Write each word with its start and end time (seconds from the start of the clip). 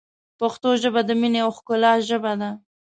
پښتو 0.39 0.69
ژبه، 0.81 1.01
د 1.07 1.11
مینې 1.21 1.39
او 1.45 1.51
ښکلا 1.57 1.93
ژبه 2.09 2.33
ده. 2.41 2.49